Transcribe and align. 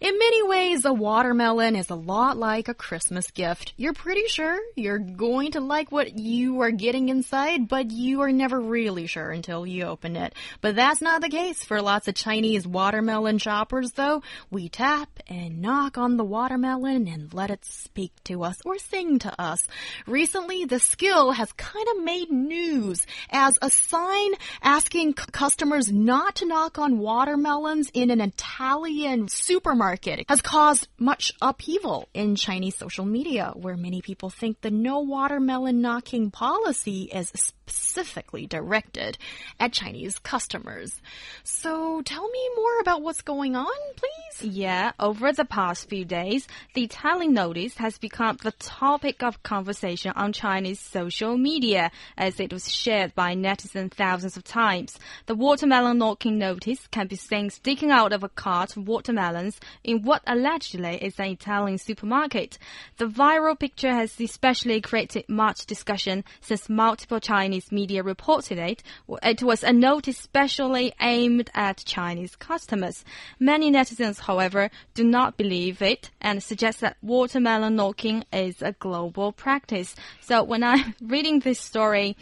In 0.00 0.18
many 0.18 0.42
ways, 0.42 0.86
a 0.86 0.94
watermelon 0.94 1.76
is 1.76 1.90
a 1.90 1.94
lot 1.94 2.38
like 2.38 2.68
a 2.68 2.74
Christmas 2.74 3.30
gift. 3.32 3.74
You're 3.76 3.92
pretty 3.92 4.28
sure 4.28 4.58
you're 4.74 4.98
going 4.98 5.52
to 5.52 5.60
like 5.60 5.92
what 5.92 6.18
you 6.18 6.62
are 6.62 6.70
getting 6.70 7.10
inside, 7.10 7.68
but 7.68 7.90
you 7.90 8.22
are 8.22 8.32
never 8.32 8.58
really 8.58 9.06
sure 9.06 9.30
until 9.30 9.66
you 9.66 9.84
open 9.84 10.16
it. 10.16 10.32
But 10.62 10.74
that's 10.74 11.02
not 11.02 11.20
the 11.20 11.28
case 11.28 11.62
for 11.62 11.82
lots 11.82 12.08
of 12.08 12.14
Chinese 12.14 12.66
watermelon 12.66 13.36
shoppers, 13.36 13.92
though. 13.92 14.22
We 14.50 14.70
tap 14.70 15.10
and 15.28 15.60
knock 15.60 15.98
on 15.98 16.16
the 16.16 16.24
watermelon 16.24 17.06
and 17.06 17.34
let 17.34 17.50
it 17.50 17.66
speak 17.66 18.12
to 18.24 18.42
us 18.42 18.56
or 18.64 18.78
sing 18.78 19.18
to 19.18 19.38
us. 19.38 19.68
Recently, 20.06 20.64
the 20.64 20.80
skill 20.80 21.32
has 21.32 21.52
kind 21.52 21.86
of 21.94 22.02
made 22.02 22.30
news 22.30 23.06
as 23.28 23.58
a 23.60 23.68
sign 23.68 24.30
asking 24.62 25.12
customers 25.12 25.92
not 25.92 26.36
to 26.36 26.46
knock 26.46 26.78
on 26.78 27.00
watermelons 27.00 27.90
in 27.92 28.08
an 28.08 28.22
Italian 28.22 29.28
supermarket 29.28 29.89
market 29.90 30.24
has 30.28 30.40
caused 30.40 30.86
much 30.98 31.32
upheaval 31.42 32.08
in 32.14 32.36
Chinese 32.36 32.76
social 32.76 33.04
media, 33.04 33.52
where 33.56 33.76
many 33.76 34.00
people 34.00 34.30
think 34.30 34.60
the 34.60 34.70
no 34.70 35.00
watermelon 35.00 35.80
knocking 35.80 36.30
policy 36.30 37.10
is 37.12 37.32
specifically 37.34 38.46
directed 38.46 39.18
at 39.58 39.72
Chinese 39.72 40.20
customers. 40.20 41.00
So 41.42 42.02
tell 42.02 42.28
me 42.28 42.50
more 42.54 42.80
about 42.80 43.02
what's 43.02 43.22
going 43.22 43.56
on, 43.56 43.66
please. 43.96 44.52
Yeah, 44.52 44.92
over 45.00 45.32
the 45.32 45.44
past 45.44 45.88
few 45.88 46.04
days, 46.04 46.46
the 46.74 46.86
telling 46.86 47.32
notice 47.34 47.76
has 47.78 47.98
become 47.98 48.36
the 48.42 48.52
topic 48.52 49.24
of 49.24 49.42
conversation 49.42 50.12
on 50.14 50.32
Chinese 50.32 50.78
social 50.78 51.36
media 51.36 51.90
as 52.16 52.38
it 52.38 52.52
was 52.52 52.72
shared 52.72 53.12
by 53.16 53.34
netizens 53.34 53.92
thousands 53.92 54.36
of 54.36 54.44
times. 54.44 54.98
The 55.26 55.34
watermelon 55.34 55.98
knocking 55.98 56.38
notice 56.38 56.86
can 56.88 57.08
be 57.08 57.16
seen 57.16 57.50
sticking 57.50 57.90
out 57.90 58.12
of 58.12 58.22
a 58.22 58.28
cart 58.28 58.76
of 58.76 58.86
watermelons 58.86 59.58
in 59.84 60.02
what 60.02 60.22
allegedly 60.26 60.96
is 61.02 61.18
an 61.18 61.26
Italian 61.26 61.78
supermarket. 61.78 62.58
The 62.98 63.06
viral 63.06 63.58
picture 63.58 63.92
has 63.92 64.20
especially 64.20 64.80
created 64.80 65.28
much 65.28 65.66
discussion 65.66 66.24
since 66.40 66.68
multiple 66.68 67.20
Chinese 67.20 67.72
media 67.72 68.02
reported 68.02 68.58
it, 68.58 68.82
it 69.22 69.42
was 69.42 69.62
a 69.62 69.72
notice 69.72 70.18
specially 70.18 70.92
aimed 71.00 71.50
at 71.54 71.84
Chinese 71.84 72.36
customers. 72.36 73.04
Many 73.38 73.70
netizens, 73.70 74.20
however, 74.20 74.70
do 74.94 75.04
not 75.04 75.36
believe 75.36 75.82
it 75.82 76.10
and 76.20 76.42
suggest 76.42 76.80
that 76.80 76.96
watermelon 77.02 77.76
knocking 77.76 78.24
is 78.32 78.62
a 78.62 78.72
global 78.72 79.32
practice. 79.32 79.94
So 80.20 80.42
when 80.42 80.62
I'm 80.62 80.94
reading 81.02 81.40
this 81.40 81.60
story, 81.60 82.16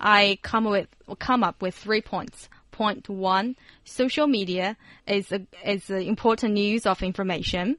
I 0.00 0.38
come 0.42 0.64
with 0.64 0.88
come 1.18 1.44
up 1.44 1.60
with 1.60 1.74
three 1.74 2.00
points. 2.00 2.48
Point 2.82 3.08
one: 3.08 3.54
social 3.84 4.26
media 4.26 4.76
is 5.06 5.30
a, 5.30 5.46
is 5.64 5.88
important 5.88 6.54
news 6.54 6.84
of 6.84 7.00
information. 7.00 7.76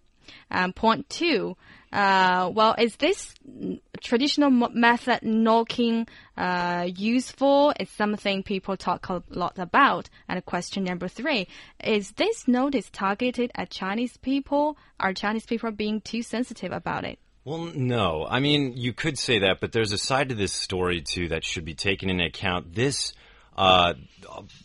Um, 0.50 0.72
point 0.72 1.10
two: 1.10 1.58
uh, 1.92 2.50
well, 2.54 2.74
is 2.78 2.96
this 2.96 3.36
traditional 4.00 4.50
method 4.50 5.20
knocking 5.22 6.08
uh, 6.38 6.88
useful? 6.96 7.74
It's 7.78 7.92
something 7.92 8.44
people 8.44 8.78
talk 8.78 9.10
a 9.10 9.22
lot 9.28 9.60
about. 9.60 10.10
And 10.30 10.46
question 10.46 10.86
number 10.86 11.10
three 11.10 11.50
is 11.84 12.12
this 12.12 12.48
notice 12.48 12.90
targeted 12.90 13.52
at 13.56 13.70
Chinese 13.72 14.16
people? 14.16 14.78
Are 15.02 15.14
Chinese 15.14 15.46
people 15.46 15.72
being 15.72 16.00
too 16.00 16.24
sensitive 16.24 16.72
about 16.72 17.04
it? 17.04 17.20
Well, 17.44 17.72
no. 17.76 18.26
I 18.30 18.40
mean, 18.40 18.78
you 18.78 18.94
could 18.94 19.20
say 19.20 19.40
that, 19.40 19.60
but 19.60 19.74
there's 19.74 19.92
a 19.92 19.98
side 19.98 20.30
to 20.30 20.36
this 20.36 20.54
story 20.54 21.02
too 21.02 21.28
that 21.28 21.44
should 21.44 21.66
be 21.66 21.76
taken 21.76 22.10
into 22.10 22.24
account. 22.24 22.74
This 22.74 23.14
uh, 23.56 23.94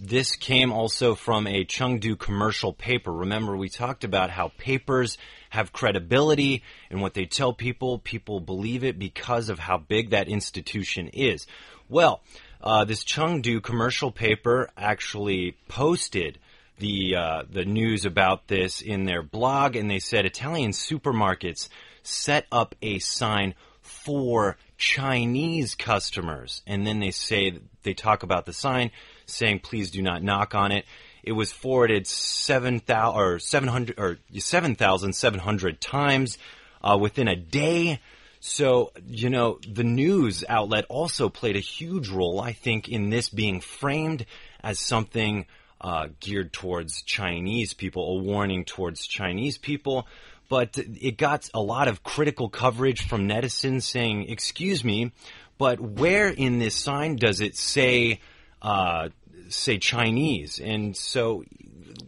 this 0.01 0.37
came 0.37 0.73
also 0.73 1.15
from 1.15 1.47
a 1.47 1.65
Chengdu 1.65 2.19
commercial 2.19 2.73
paper. 2.73 3.13
Remember, 3.13 3.57
we 3.57 3.69
talked 3.69 4.05
about 4.05 4.31
how 4.31 4.53
papers 4.57 5.19
have 5.51 5.73
credibility 5.73 6.63
and 6.91 7.01
what 7.01 7.15
they 7.15 7.27
tell 7.27 7.53
people, 7.53 7.99
people 7.99 8.41
believe 8.41 8.85
it 8.85 8.99
because 8.99 9.49
of 9.49 9.59
how 9.59 9.79
big 9.79 10.11
that 10.11 10.29
institution 10.29 11.09
is. 11.09 11.47
Well, 11.89 12.23
uh, 12.63 12.85
this 12.85 13.05
Chengdu 13.05 13.63
commercial 13.63 14.11
paper 14.11 14.71
actually 14.77 15.57
posted 15.69 16.39
the 16.79 17.17
uh, 17.17 17.43
the 17.51 17.65
news 17.65 18.05
about 18.05 18.47
this 18.47 18.81
in 18.81 19.05
their 19.05 19.23
blog, 19.23 19.75
and 19.77 19.91
they 19.91 19.99
said 19.99 20.25
Italian 20.25 20.71
supermarkets 20.71 21.69
set 22.03 22.47
up 22.53 22.75
a 22.83 22.99
sign 23.01 23.55
for 23.89 24.57
Chinese 24.77 25.75
customers. 25.75 26.63
And 26.67 26.87
then 26.87 27.01
they 27.01 27.11
say, 27.11 27.59
they 27.83 27.95
talk 27.95 28.23
about 28.23 28.47
the 28.47 28.53
sign 28.53 28.91
saying, 29.27 29.61
please 29.61 29.91
do 29.91 30.03
not 30.03 30.23
knock 30.23 30.55
on 30.55 30.73
it. 30.73 30.85
It 31.23 31.33
was 31.33 31.53
forwarded 31.53 32.07
7,000 32.07 33.21
or 33.21 33.39
700 33.39 33.99
or 33.99 34.19
7,700 34.37 35.81
times 35.81 36.39
uh, 36.83 36.97
within 36.99 37.29
a 37.29 37.37
day. 37.37 38.01
So, 38.41 38.93
you 39.07 39.31
know, 39.31 39.59
the 39.69 39.85
news 39.85 40.45
outlet 40.49 40.87
also 40.89 41.29
played 41.29 41.57
a 41.57 41.61
huge 41.61 42.09
role, 42.09 42.41
I 42.41 42.53
think, 42.53 42.89
in 42.89 43.11
this 43.11 43.29
being 43.29 43.61
framed 43.61 44.27
as 44.63 44.79
something 44.79 45.47
uh, 45.81 46.09
geared 46.21 46.53
towards 46.53 47.03
Chinese 47.03 47.75
people, 47.75 48.19
a 48.19 48.23
warning 48.23 48.65
towards 48.65 49.07
Chinese 49.07 49.59
people 49.59 50.07
but 50.49 50.79
it 50.79 51.17
got 51.17 51.49
a 51.55 51.61
lot 51.61 51.89
of 51.89 52.03
critical 52.03 52.49
coverage 52.49 53.07
from 53.07 53.29
netizens 53.29 53.83
saying, 53.83 54.29
"Excuse 54.29 54.85
me, 54.85 55.13
but 55.59 55.81
where 55.81 56.29
in 56.29 56.59
this 56.59 56.75
sign 56.75 57.17
does 57.17 57.41
it 57.41 57.57
say 57.57 58.21
uh, 58.63 59.09
say 59.49 59.79
Chinese?" 59.79 60.59
And 60.59 60.97
so, 60.97 61.45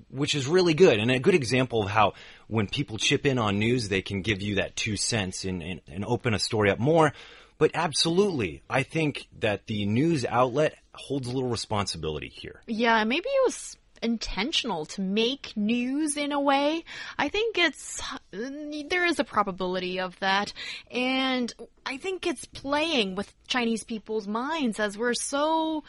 which 0.08 0.34
is 0.34 0.46
really 0.46 0.74
good 0.74 0.98
and 0.98 1.10
a 1.10 1.18
good 1.18 1.34
example 1.34 1.84
of 1.84 1.90
how 1.90 2.14
when 2.48 2.66
people 2.66 2.98
chip 2.98 3.26
in 3.26 3.38
on 3.38 3.58
news, 3.58 3.88
they 3.88 4.02
can 4.02 4.22
give 4.22 4.42
you 4.42 4.56
that 4.56 4.74
two 4.74 4.96
cents 4.96 5.44
and, 5.44 5.62
and, 5.62 5.80
and 5.86 6.04
open 6.04 6.34
a 6.34 6.38
story 6.38 6.70
up 6.70 6.78
more. 6.78 7.12
But 7.58 7.72
absolutely, 7.74 8.62
I 8.70 8.82
think 8.82 9.28
that 9.40 9.66
the 9.66 9.84
news 9.84 10.24
outlet 10.24 10.76
holds 10.94 11.28
a 11.28 11.30
little 11.30 11.50
responsibility 11.50 12.28
here. 12.28 12.62
Yeah, 12.66 13.04
maybe 13.04 13.28
it 13.28 13.44
was 13.44 13.76
intentional 14.02 14.86
to 14.86 15.00
make 15.00 15.56
news 15.56 16.16
in 16.16 16.32
a 16.32 16.40
way. 16.40 16.84
I 17.18 17.28
think 17.28 17.58
it's 17.58 18.02
there 18.32 19.04
is 19.04 19.18
a 19.18 19.24
probability 19.24 20.00
of 20.00 20.18
that, 20.20 20.52
and 20.90 21.52
I 21.84 21.96
think 21.96 22.26
it's 22.26 22.44
playing 22.46 23.14
with 23.14 23.32
Chinese 23.46 23.84
people's 23.84 24.26
minds 24.26 24.80
as 24.80 24.96
we're 24.96 25.14
so 25.14 25.84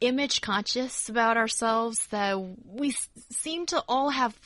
image 0.00 0.40
conscious 0.40 1.08
about 1.08 1.36
ourselves 1.36 2.06
that 2.08 2.38
we 2.66 2.94
seem 3.30 3.66
to 3.66 3.82
all 3.88 4.10
have 4.10 4.36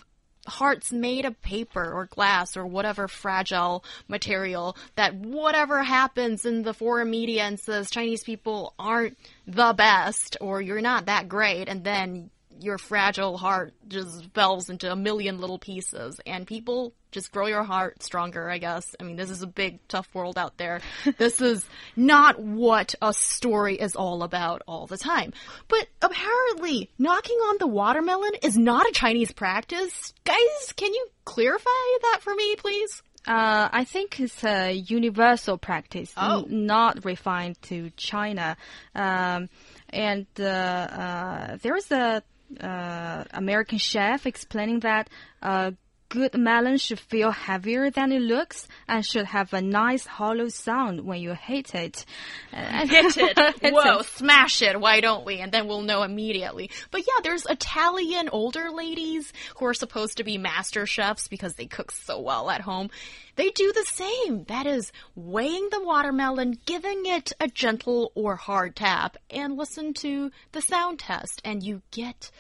hearts 0.47 0.93
made 0.93 1.25
of 1.25 1.41
paper 1.41 1.93
or 1.93 2.07
glass 2.07 2.57
or 2.57 2.67
whatever 2.67 3.07
fragile 3.07 3.85
material 4.09 4.77
that 4.97 5.15
whatever 5.15 5.83
happens 5.83 6.45
in 6.45 6.63
the 6.63 6.75
foreign 6.75 7.11
media 7.11 7.45
and 7.45 7.61
says 7.61 7.91
Chinese 7.91 8.25
people 8.25 8.75
aren't 8.79 9.17
the 9.47 9.73
best 9.73 10.37
or 10.41 10.61
you're 10.61 10.81
not 10.81 11.07
that 11.07 11.29
great 11.29 11.69
and 11.69 11.85
then 11.85 12.31
your 12.63 12.79
fragile 12.79 13.37
heart 13.37 13.75
just 13.89 14.33
falls 14.35 14.71
into 14.71 14.91
a 14.91 14.97
million 14.97 15.41
little 15.41 15.59
pieces 15.59 16.21
and 16.27 16.47
people 16.47 16.95
just 17.11 17.31
grow 17.31 17.47
your 17.47 17.63
heart 17.63 18.03
stronger, 18.03 18.49
I 18.49 18.59
guess. 18.59 18.97
I 18.99 19.05
mean, 19.05 19.17
this 19.17 19.31
is 19.31 19.43
a 19.43 19.47
big, 19.47 19.87
tough 19.87 20.09
world 20.15 20.39
out 20.39 20.57
there. 20.57 20.81
this 21.19 21.41
is 21.41 21.65
not 21.95 22.41
what 22.41 22.95
a 23.03 23.13
story 23.13 23.77
is 23.77 23.95
all 23.95 24.23
about 24.23 24.63
all 24.67 24.87
the 24.87 24.97
time. 24.97 25.33
But 25.69 25.87
apparently, 26.01 26.91
knocking 26.99 27.37
on 27.37 27.57
the 27.59 27.67
watermelon 27.67 28.33
is 28.43 28.57
not 28.57 28.89
a 28.89 28.93
Chinese 28.93 29.33
practice. 29.33 30.15
Guys, 30.25 30.73
can 30.75 30.93
you 30.93 31.07
clarify 31.25 31.71
that 32.03 32.21
for 32.23 32.35
me, 32.35 32.57
please? 32.57 33.03
Uh, 33.27 33.69
I 33.71 33.85
think 33.85 34.19
it's 34.19 34.43
a 34.43 34.73
universal 34.73 35.57
practice, 35.57 36.13
oh. 36.17 36.45
not 36.49 37.05
refined 37.05 37.61
to 37.63 37.91
China. 37.97 38.57
Um, 38.97 39.49
and 39.91 40.27
uh, 40.41 40.43
uh, 40.45 41.57
there 41.63 41.77
is 41.77 41.91
a 41.93 42.23
uh, 42.61 43.25
American 43.33 43.79
chef 43.79 44.27
explaining 44.27 44.81
that 44.81 45.09
uh, 45.43 45.73
good 46.13 46.35
melon 46.37 46.77
should 46.77 47.01
feel 47.01 47.31
heavier 47.31 47.91
than 47.91 48.13
it 48.13 48.21
looks 48.21 48.69
and 48.87 49.03
should 49.03 49.25
have 49.25 49.55
a 49.55 49.63
nice 49.63 50.05
hollow 50.05 50.49
sound 50.49 51.01
when 51.07 51.19
you 51.19 51.33
hit 51.33 51.75
it. 51.75 52.05
Uh, 52.53 52.87
Hit 52.87 53.17
it. 53.17 53.39
Hit 53.63 53.73
Whoa, 53.73 54.01
it. 54.01 54.07
smash 54.07 54.61
it. 54.61 54.79
Why 54.79 55.01
don't 55.01 55.25
we? 55.25 55.39
And 55.39 55.51
then 55.51 55.67
we'll 55.67 55.81
know 55.81 56.03
immediately. 56.03 56.71
But 56.91 57.01
yeah, 57.01 57.23
there's 57.23 57.47
Italian 57.47 58.29
older 58.29 58.71
ladies 58.71 59.33
who 59.57 59.65
are 59.65 59.73
supposed 59.73 60.19
to 60.19 60.25
be 60.25 60.37
master 60.37 60.85
chefs 60.85 61.29
because 61.29 61.55
they 61.55 61.65
cook 61.65 61.91
so 61.91 62.21
well 62.21 62.51
at 62.51 62.61
home. 62.61 62.91
They 63.37 63.49
do 63.49 63.73
the 63.73 63.87
same. 63.87 64.45
That 64.45 64.67
is, 64.67 64.93
weighing 65.15 65.69
the 65.71 65.83
watermelon, 65.83 66.59
giving 66.67 67.07
it 67.07 67.33
a 67.41 67.49
gentle 67.49 68.13
or 68.15 68.37
hard 68.37 68.77
tap, 68.77 69.17
and 69.31 69.57
listen 69.57 69.95
to 69.95 70.31
the 70.53 70.61
sound 70.61 70.99
test, 70.99 71.41
and 71.43 71.63
you 71.63 71.81
get 71.91 72.31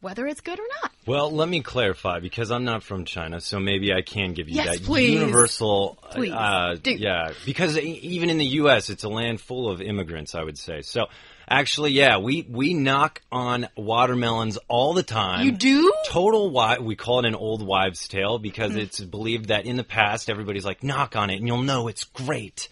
whether 0.00 0.26
it's 0.26 0.40
good 0.40 0.58
or 0.58 0.66
not. 0.82 0.92
Well, 1.06 1.30
let 1.30 1.48
me 1.48 1.62
clarify 1.62 2.20
because 2.20 2.50
I'm 2.50 2.64
not 2.64 2.82
from 2.82 3.04
China, 3.04 3.40
so 3.40 3.58
maybe 3.58 3.92
I 3.92 4.02
can 4.02 4.32
give 4.34 4.48
you 4.48 4.56
Yes, 4.56 4.78
that 4.78 4.84
please. 4.86 5.12
universal. 5.12 5.98
uh, 6.02 6.14
Please, 6.14 6.32
Uh, 6.32 6.76
yeah, 6.84 7.32
because 7.44 7.76
even 7.78 8.30
in 8.30 8.38
the 8.38 8.46
U.S., 8.46 8.90
it's 8.90 9.04
a 9.04 9.08
land 9.08 9.40
full 9.40 9.70
of 9.70 9.80
immigrants. 9.80 10.34
I 10.34 10.42
would 10.44 10.58
say 10.58 10.82
so. 10.82 11.06
Actually, 11.48 11.90
yeah, 11.92 12.18
we 12.18 12.46
we 12.48 12.74
knock 12.74 13.20
on 13.32 13.66
watermelons 13.76 14.56
all 14.68 14.94
the 14.94 15.02
time. 15.02 15.44
You 15.44 15.52
do? 15.52 15.92
Total 16.06 16.48
We 16.84 16.94
call 16.94 17.18
it 17.20 17.26
an 17.26 17.34
old 17.34 17.66
wives' 17.66 18.06
tale 18.06 18.38
because 18.38 18.72
Hmm. 18.72 18.78
it's 18.78 19.00
believed 19.00 19.46
that 19.48 19.66
in 19.66 19.76
the 19.76 19.82
past 19.84 20.30
everybody's 20.30 20.64
like 20.64 20.84
knock 20.84 21.16
on 21.16 21.28
it 21.30 21.36
and 21.38 21.46
you'll 21.48 21.62
know 21.62 21.88
it's 21.88 22.04
great. 22.04 22.68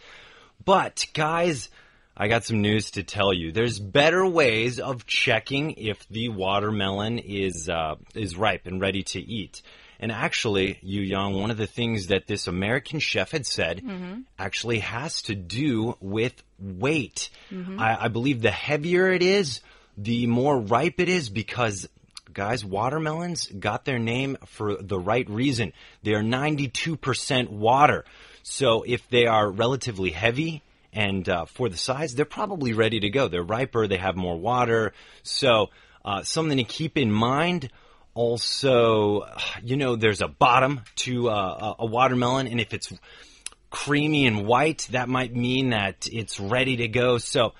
But 0.64 1.06
guys, 1.12 1.70
I 2.20 2.26
got 2.26 2.44
some 2.44 2.60
news 2.60 2.90
to 2.92 3.04
tell 3.04 3.32
you. 3.32 3.52
There's 3.52 3.78
better 3.78 4.26
ways 4.26 4.80
of 4.80 5.06
checking 5.06 5.72
if 5.72 6.04
the 6.08 6.30
watermelon 6.30 7.20
is 7.20 7.68
uh, 7.68 7.94
is 8.12 8.36
ripe 8.36 8.66
and 8.66 8.80
ready 8.80 9.04
to 9.04 9.20
eat. 9.20 9.62
And 10.00 10.10
actually, 10.10 10.78
Yu 10.82 11.02
Yang, 11.02 11.34
one 11.34 11.50
of 11.52 11.56
the 11.56 11.66
things 11.66 12.08
that 12.08 12.26
this 12.26 12.48
American 12.48 12.98
chef 12.98 13.30
had 13.30 13.46
said 13.46 13.82
actually 14.38 14.80
has 14.80 15.22
to 15.22 15.34
do 15.36 15.96
with 16.00 16.34
weight. 16.58 17.30
I, 17.80 18.04
I 18.04 18.08
believe 18.08 18.42
the 18.42 18.50
heavier 18.50 19.12
it 19.12 19.22
is, 19.22 19.60
the 19.96 20.26
more 20.26 20.58
ripe 20.58 20.98
it 20.98 21.08
is 21.08 21.28
because 21.28 21.88
guys, 22.32 22.64
watermelons 22.64 23.46
got 23.46 23.84
their 23.84 23.98
name 23.98 24.36
for 24.46 24.76
the 24.80 24.98
right 24.98 25.28
reason. 25.28 25.72
They 26.04 26.14
are 26.14 26.22
92% 26.22 27.48
water. 27.48 28.04
So 28.44 28.84
if 28.86 29.08
they 29.08 29.26
are 29.26 29.50
relatively 29.50 30.10
heavy 30.10 30.62
and 30.92 31.28
uh, 31.28 31.44
for 31.44 31.68
the 31.68 31.76
size, 31.76 32.14
they're 32.14 32.24
probably 32.24 32.72
ready 32.72 33.00
to 33.00 33.10
go. 33.10 33.28
They're 33.28 33.42
riper, 33.42 33.86
they 33.86 33.98
have 33.98 34.16
more 34.16 34.36
water. 34.36 34.92
So 35.22 35.70
uh, 36.04 36.22
something 36.22 36.58
to 36.58 36.64
keep 36.64 36.96
in 36.96 37.10
mind. 37.10 37.70
Also, 38.14 39.26
you 39.62 39.76
know, 39.76 39.94
there's 39.94 40.22
a 40.22 40.28
bottom 40.28 40.80
to 40.96 41.30
uh, 41.30 41.74
a 41.78 41.82
a 41.84 41.86
watermelon, 41.86 42.48
and 42.48 42.60
if 42.60 42.74
it's 42.74 42.92
creamy 43.70 44.26
and 44.26 44.46
white, 44.46 44.88
that 44.90 45.08
might 45.08 45.34
mean 45.34 45.70
that 45.70 46.08
it's 46.10 46.40
ready 46.40 46.78
to 46.78 46.88
go. 46.88 47.18
So, 47.18 47.54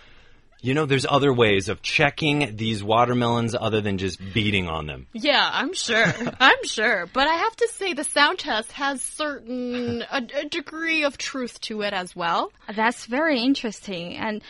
you 0.61 0.75
know, 0.75 0.87
there's 0.87 1.07
other 1.09 1.33
ways 1.33 1.69
of 1.69 1.83
checking 1.83 2.57
these 2.57 2.83
watermelons 2.83 3.55
other 3.55 3.81
than 3.81 3.99
just 3.99 4.19
beating 4.35 4.69
on 4.69 4.87
them. 4.87 5.07
Yeah, 5.13 5.49
I'm 5.53 5.73
sure. 5.73 6.13
I'm 6.41 6.65
sure. 6.65 7.07
But 7.13 7.29
I 7.29 7.35
have 7.35 7.57
to 7.57 7.69
say 7.69 7.93
the 7.93 8.05
sound 8.05 8.41
test 8.41 8.73
has 8.73 9.01
certain 9.01 10.03
a, 10.11 10.27
a 10.35 10.45
degree 10.47 11.05
of 11.05 11.17
truth 11.17 11.61
to 11.63 11.83
it 11.83 11.93
as 11.93 12.17
well. 12.17 12.53
That's 12.75 13.07
very 13.07 13.41
interesting. 13.41 14.17
And 14.17 14.43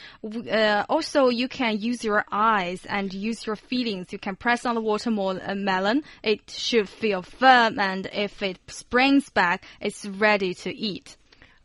uh, 0.51 0.85
also, 0.89 1.29
you 1.29 1.49
can 1.49 1.79
use 1.79 2.03
your 2.03 2.25
eyes 2.33 2.87
and 2.87 3.13
use 3.13 3.47
your 3.47 3.57
feelings. 3.57 4.13
You 4.13 4.19
can 4.19 4.37
press 4.37 4.65
on 4.65 4.75
the 4.75 4.81
watermelon. 4.81 6.03
It 6.23 6.51
should 6.51 6.89
feel 6.89 7.23
firm, 7.23 7.79
and 7.79 8.09
if 8.13 8.43
it 8.43 8.59
springs 8.69 9.29
back, 9.29 9.65
it's 9.81 10.07
ready 10.07 10.55
to 10.55 10.75
eat. 10.75 11.17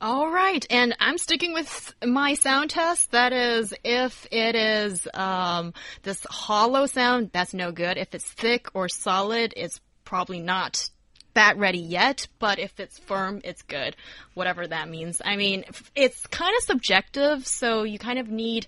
All 0.06 0.30
right, 0.30 0.66
and 0.70 0.94
I'm 1.00 1.18
sticking 1.18 1.54
with 1.54 1.96
my 2.06 2.34
sound 2.34 2.72
test. 2.72 3.12
That 3.12 3.32
is, 3.32 3.74
if 3.86 4.28
it 4.32 4.54
is 4.54 5.08
um, 5.14 5.74
this 6.02 6.28
hollow 6.30 6.88
sound, 6.88 7.30
that's 7.32 7.54
no 7.54 7.72
good. 7.72 7.98
If 7.98 8.14
it's 8.14 8.30
thick 8.30 8.68
or 8.74 8.90
solid, 8.90 9.54
it's 9.56 9.80
probably 10.04 10.42
not 10.42 10.90
that 11.36 11.58
ready 11.58 11.80
yet. 11.80 12.28
But 12.38 12.60
if 12.60 12.82
it's 12.82 13.00
firm, 13.00 13.40
it's 13.46 13.62
good. 13.62 13.96
Whatever 14.34 14.68
that 14.68 14.90
means. 14.90 15.22
I 15.24 15.38
mean, 15.38 15.64
it's 15.96 16.28
kind 16.28 16.54
of 16.58 16.64
subjective, 16.66 17.48
so 17.48 17.84
you 17.84 17.98
kind 17.98 18.20
of 18.20 18.28
need 18.28 18.68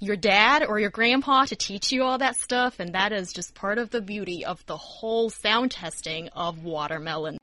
your 0.00 0.16
dad 0.16 0.64
or 0.66 0.80
your 0.80 0.90
grandpa 0.90 1.44
to 1.44 1.54
teach 1.54 1.92
you 1.92 2.02
all 2.02 2.18
that 2.18 2.34
stuff, 2.34 2.80
and 2.80 2.96
that 2.96 3.12
is 3.12 3.32
just 3.32 3.54
part 3.54 3.78
of 3.78 3.90
the 3.90 4.00
beauty 4.00 4.44
of 4.44 4.66
the 4.66 4.76
whole 4.76 5.30
sound 5.30 5.70
testing 5.70 6.28
of 6.30 6.64
watermelon. 6.64 7.38